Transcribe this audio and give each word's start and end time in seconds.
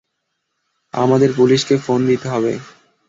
আমাদের 0.93 1.29
পুলিশকে 1.37 1.75
ফোন 1.77 1.99
দিতে 2.07 2.27
হবে। 2.29 2.53